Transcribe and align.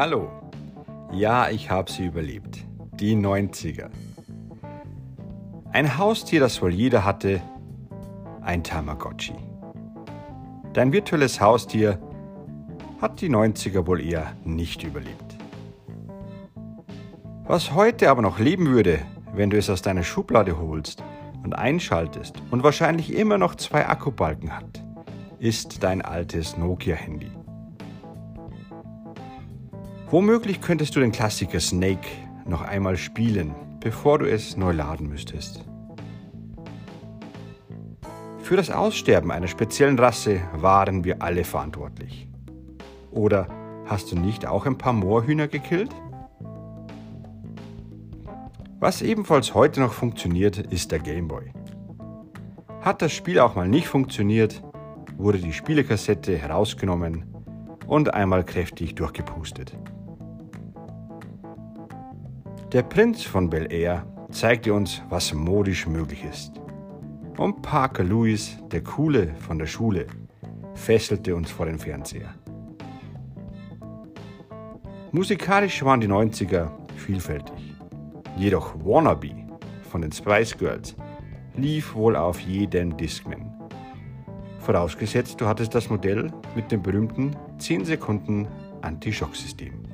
Hallo. 0.00 0.30
Ja, 1.12 1.50
ich 1.50 1.68
habe 1.68 1.92
sie 1.92 2.06
überlebt. 2.06 2.64
Die 2.94 3.14
90er. 3.14 3.90
Ein 5.72 5.98
Haustier, 5.98 6.40
das 6.40 6.62
wohl 6.62 6.72
jeder 6.72 7.04
hatte, 7.04 7.42
ein 8.40 8.64
Tamagotchi. 8.64 9.34
Dein 10.72 10.94
virtuelles 10.94 11.38
Haustier 11.38 11.98
hat 13.02 13.20
die 13.20 13.28
90er 13.28 13.86
wohl 13.86 14.00
eher 14.00 14.32
nicht 14.42 14.84
überlebt. 14.84 15.36
Was 17.44 17.74
heute 17.74 18.08
aber 18.08 18.22
noch 18.22 18.38
leben 18.38 18.68
würde, 18.68 19.00
wenn 19.34 19.50
du 19.50 19.58
es 19.58 19.68
aus 19.68 19.82
deiner 19.82 20.02
Schublade 20.02 20.56
holst 20.56 21.04
und 21.44 21.52
einschaltest 21.52 22.36
und 22.50 22.62
wahrscheinlich 22.62 23.12
immer 23.12 23.36
noch 23.36 23.54
zwei 23.54 23.86
Akkubalken 23.86 24.56
hat, 24.56 24.82
ist 25.40 25.82
dein 25.82 26.00
altes 26.00 26.56
Nokia-Handy. 26.56 27.30
Womöglich 30.10 30.60
könntest 30.60 30.96
du 30.96 31.00
den 31.00 31.12
Klassiker 31.12 31.60
Snake 31.60 32.08
noch 32.44 32.62
einmal 32.62 32.96
spielen, 32.96 33.54
bevor 33.78 34.18
du 34.18 34.28
es 34.28 34.56
neu 34.56 34.72
laden 34.72 35.08
müsstest. 35.08 35.64
Für 38.38 38.56
das 38.56 38.70
Aussterben 38.70 39.30
einer 39.30 39.46
speziellen 39.46 39.96
Rasse 39.96 40.40
waren 40.56 41.04
wir 41.04 41.22
alle 41.22 41.44
verantwortlich. 41.44 42.26
Oder 43.12 43.46
hast 43.86 44.10
du 44.10 44.18
nicht 44.18 44.46
auch 44.46 44.66
ein 44.66 44.76
paar 44.76 44.92
Moorhühner 44.92 45.46
gekillt? 45.46 45.94
Was 48.80 49.02
ebenfalls 49.02 49.54
heute 49.54 49.78
noch 49.78 49.92
funktioniert, 49.92 50.58
ist 50.58 50.90
der 50.90 50.98
Gameboy. 50.98 51.52
Hat 52.80 53.00
das 53.00 53.12
Spiel 53.12 53.38
auch 53.38 53.54
mal 53.54 53.68
nicht 53.68 53.86
funktioniert, 53.86 54.60
wurde 55.16 55.38
die 55.38 55.52
Spielekassette 55.52 56.36
herausgenommen 56.36 57.26
und 57.86 58.12
einmal 58.12 58.42
kräftig 58.42 58.96
durchgepustet. 58.96 59.76
Der 62.72 62.84
Prinz 62.84 63.24
von 63.24 63.50
Bel 63.50 63.66
Air 63.72 64.06
zeigte 64.30 64.72
uns, 64.72 65.02
was 65.08 65.34
modisch 65.34 65.88
möglich 65.88 66.24
ist. 66.24 66.52
Und 67.36 67.62
Parker 67.62 68.04
Lewis, 68.04 68.58
der 68.70 68.84
Coole 68.84 69.34
von 69.40 69.58
der 69.58 69.66
Schule, 69.66 70.06
fesselte 70.74 71.34
uns 71.34 71.50
vor 71.50 71.66
den 71.66 71.80
Fernseher. 71.80 72.32
Musikalisch 75.10 75.84
waren 75.84 76.00
die 76.00 76.06
90er 76.06 76.70
vielfältig. 76.94 77.74
Jedoch 78.36 78.76
Wannabe 78.84 79.34
von 79.90 80.02
den 80.02 80.12
Spice 80.12 80.56
Girls 80.56 80.94
lief 81.56 81.92
wohl 81.96 82.14
auf 82.14 82.38
jedem 82.38 82.96
Discman. 82.96 83.52
Vorausgesetzt, 84.60 85.40
du 85.40 85.46
hattest 85.46 85.74
das 85.74 85.90
Modell 85.90 86.30
mit 86.54 86.70
dem 86.70 86.82
berühmten 86.82 87.34
10 87.58 87.84
Sekunden 87.84 88.46
Anti-Schock-System. 88.82 89.89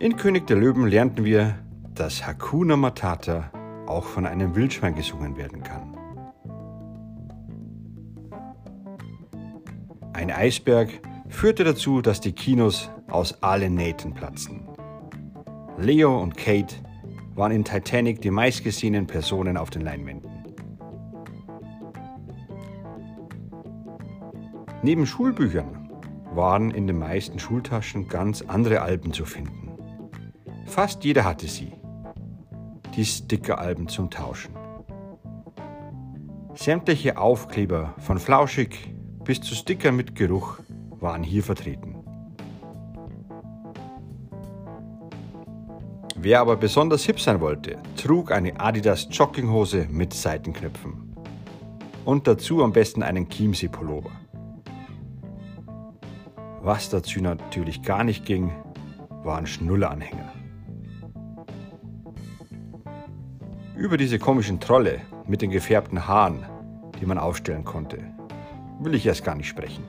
In 0.00 0.16
König 0.16 0.46
der 0.46 0.56
Löwen 0.56 0.86
lernten 0.86 1.26
wir, 1.26 1.56
dass 1.94 2.26
Hakuna 2.26 2.74
Matata 2.74 3.50
auch 3.86 4.04
von 4.06 4.24
einem 4.24 4.54
Wildschwein 4.54 4.94
gesungen 4.94 5.36
werden 5.36 5.62
kann. 5.62 5.94
Ein 10.14 10.30
Eisberg 10.30 10.88
führte 11.28 11.64
dazu, 11.64 12.00
dass 12.00 12.22
die 12.22 12.32
Kinos 12.32 12.90
aus 13.08 13.42
allen 13.42 13.74
Nähten 13.74 14.14
platzten. 14.14 14.66
Leo 15.76 16.18
und 16.18 16.34
Kate 16.34 16.76
waren 17.34 17.52
in 17.52 17.64
Titanic 17.64 18.22
die 18.22 18.30
meistgesehenen 18.30 19.06
Personen 19.06 19.58
auf 19.58 19.68
den 19.68 19.82
Leinwänden. 19.82 20.30
Neben 24.82 25.04
Schulbüchern 25.04 25.90
waren 26.34 26.70
in 26.70 26.86
den 26.86 26.98
meisten 26.98 27.38
Schultaschen 27.38 28.08
ganz 28.08 28.40
andere 28.40 28.80
Alben 28.80 29.12
zu 29.12 29.26
finden. 29.26 29.60
Fast 30.70 31.02
jeder 31.02 31.24
hatte 31.24 31.48
sie. 31.48 31.72
Die 32.94 33.04
Stickeralben 33.04 33.88
zum 33.88 34.08
Tauschen. 34.08 34.54
Sämtliche 36.54 37.18
Aufkleber 37.18 37.92
von 37.98 38.20
Flauschig 38.20 38.94
bis 39.24 39.40
zu 39.40 39.56
Sticker 39.56 39.90
mit 39.90 40.14
Geruch 40.14 40.60
waren 41.00 41.24
hier 41.24 41.42
vertreten. 41.42 41.96
Wer 46.14 46.40
aber 46.40 46.56
besonders 46.56 47.04
hip 47.04 47.18
sein 47.18 47.40
wollte, 47.40 47.76
trug 47.96 48.30
eine 48.30 48.60
Adidas 48.60 49.08
Jogginghose 49.10 49.88
mit 49.90 50.14
Seitenknöpfen. 50.14 51.16
Und 52.04 52.28
dazu 52.28 52.62
am 52.62 52.72
besten 52.72 53.02
einen 53.02 53.28
Chiemsee-Pullover. 53.28 54.12
Was 56.62 56.90
dazu 56.90 57.20
natürlich 57.20 57.82
gar 57.82 58.04
nicht 58.04 58.24
ging, 58.24 58.52
waren 59.24 59.48
Schnulleranhänger. 59.48 60.39
Über 63.80 63.96
diese 63.96 64.18
komischen 64.18 64.60
Trolle 64.60 65.00
mit 65.26 65.40
den 65.40 65.50
gefärbten 65.50 66.06
Haaren, 66.06 66.44
die 67.00 67.06
man 67.06 67.16
aufstellen 67.16 67.64
konnte, 67.64 67.96
will 68.78 68.94
ich 68.94 69.06
erst 69.06 69.24
gar 69.24 69.34
nicht 69.34 69.48
sprechen. 69.48 69.84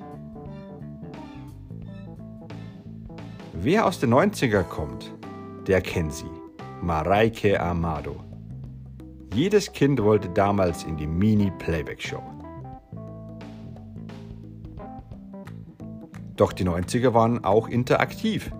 Wer 3.52 3.86
aus 3.86 4.00
den 4.00 4.14
90er 4.14 4.64
kommt, 4.64 5.14
der 5.68 5.82
kennt 5.82 6.14
sie. 6.14 6.32
Mareike 6.82 7.60
Amado. 7.60 8.16
Jedes 9.34 9.74
Kind 9.74 10.02
wollte 10.02 10.30
damals 10.30 10.86
in 10.86 10.96
die 10.96 11.08
Mini-Playback-Show. 11.08 12.24
Doch 16.38 16.54
die 16.54 16.64
90er 16.64 17.14
waren 17.14 17.44
auch 17.44 17.68
interaktiv. 17.68 18.54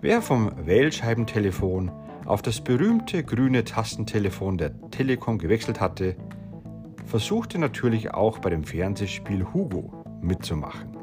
Wer 0.00 0.22
vom 0.22 0.50
Wählscheibentelefon 0.64 1.92
auf 2.26 2.42
das 2.42 2.60
berühmte 2.60 3.22
grüne 3.22 3.64
Tastentelefon 3.64 4.58
der 4.58 4.90
Telekom 4.90 5.38
gewechselt 5.38 5.80
hatte, 5.80 6.16
versuchte 7.06 7.58
natürlich 7.58 8.14
auch 8.14 8.38
bei 8.38 8.50
dem 8.50 8.64
Fernsehspiel 8.64 9.46
Hugo 9.52 9.92
mitzumachen. 10.22 10.96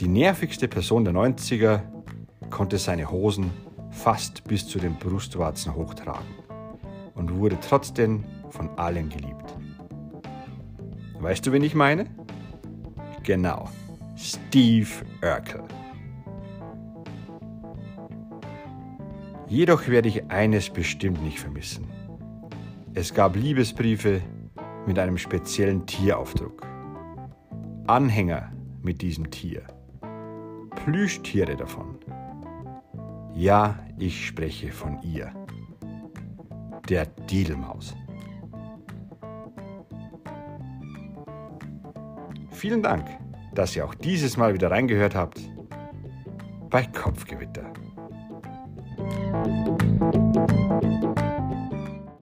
Die 0.00 0.08
nervigste 0.08 0.68
Person 0.68 1.04
der 1.04 1.14
90er 1.14 1.80
konnte 2.50 2.78
seine 2.78 3.10
Hosen 3.10 3.50
fast 3.90 4.44
bis 4.44 4.66
zu 4.66 4.78
den 4.78 4.94
Brustwarzen 4.94 5.74
hochtragen 5.74 6.28
und 7.14 7.34
wurde 7.34 7.58
trotzdem 7.60 8.24
von 8.50 8.70
allen 8.78 9.08
geliebt. 9.08 9.54
Weißt 11.20 11.46
du, 11.46 11.52
wen 11.52 11.64
ich 11.64 11.74
meine? 11.74 12.06
Genau, 13.24 13.68
Steve 14.16 14.88
Urkel. 15.20 15.77
Jedoch 19.48 19.88
werde 19.88 20.08
ich 20.08 20.30
eines 20.30 20.68
bestimmt 20.68 21.22
nicht 21.22 21.40
vermissen. 21.40 21.86
Es 22.92 23.14
gab 23.14 23.34
Liebesbriefe 23.34 24.20
mit 24.86 24.98
einem 24.98 25.16
speziellen 25.16 25.86
Tieraufdruck. 25.86 26.66
Anhänger 27.86 28.52
mit 28.82 29.00
diesem 29.00 29.30
Tier. 29.30 29.62
Plüschtiere 30.84 31.56
davon. 31.56 31.98
Ja, 33.34 33.78
ich 33.98 34.26
spreche 34.26 34.70
von 34.70 35.00
ihr. 35.02 35.32
Der 36.88 37.06
Diedelmaus. 37.06 37.94
Vielen 42.50 42.82
Dank, 42.82 43.06
dass 43.54 43.74
ihr 43.76 43.86
auch 43.86 43.94
dieses 43.94 44.36
Mal 44.36 44.52
wieder 44.52 44.70
reingehört 44.70 45.14
habt 45.14 45.40
bei 46.68 46.84
Kopfgewitter. 46.84 47.72
thank 49.48 49.66
you 49.66 49.77